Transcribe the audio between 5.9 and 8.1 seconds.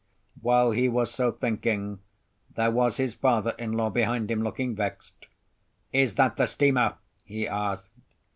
"Is that the steamer?" he asked.